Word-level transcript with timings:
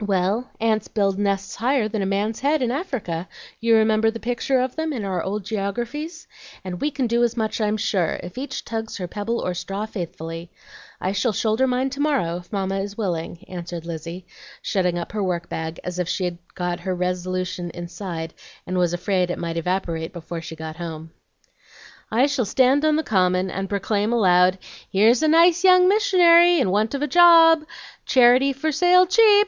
"Well, 0.00 0.50
ants 0.58 0.88
build 0.88 1.20
nests 1.20 1.54
higher 1.54 1.86
than 1.86 2.02
a 2.02 2.04
man's 2.04 2.40
head 2.40 2.62
in 2.62 2.72
Africa; 2.72 3.28
you 3.60 3.76
remember 3.76 4.10
the 4.10 4.18
picture 4.18 4.58
of 4.58 4.74
them 4.74 4.92
in 4.92 5.04
our 5.04 5.22
old 5.22 5.44
geographies? 5.44 6.26
And 6.64 6.80
we 6.80 6.90
can 6.90 7.06
do 7.06 7.22
as 7.22 7.36
much, 7.36 7.60
I'm 7.60 7.76
sure, 7.76 8.18
if 8.20 8.36
each 8.36 8.64
tugs 8.64 8.96
her 8.96 9.06
pebble 9.06 9.38
or 9.38 9.54
straw 9.54 9.86
faithfully. 9.86 10.50
I 11.00 11.12
shall 11.12 11.30
shoulder 11.30 11.68
mine 11.68 11.90
to 11.90 12.00
morrow 12.00 12.38
if 12.38 12.52
Mamma 12.52 12.80
is 12.80 12.98
willing," 12.98 13.44
answered 13.46 13.86
Lizzie, 13.86 14.26
shutting 14.62 14.98
up 14.98 15.12
her 15.12 15.22
work 15.22 15.48
bag 15.48 15.78
as 15.84 16.00
if 16.00 16.08
she 16.08 16.38
had 16.56 16.80
her 16.80 16.92
resolution 16.96 17.70
inside 17.70 18.34
and 18.66 18.78
was 18.78 18.92
afraid 18.92 19.30
it 19.30 19.38
might 19.38 19.56
evaporate 19.58 20.12
before 20.12 20.40
she 20.40 20.56
got 20.56 20.74
home. 20.74 21.12
"I 22.10 22.26
shall 22.26 22.46
stand 22.46 22.84
on 22.84 22.96
the 22.96 23.04
Common, 23.04 23.48
and 23.48 23.68
proclaim 23.68 24.12
aloud, 24.12 24.58
'Here's 24.90 25.22
a 25.22 25.28
nice 25.28 25.62
young 25.62 25.86
missionary, 25.88 26.58
in 26.58 26.72
want 26.72 26.94
of 26.96 27.02
a 27.02 27.06
job! 27.06 27.62
Charity 28.06 28.52
for 28.52 28.72
sale 28.72 29.06
cheap! 29.06 29.46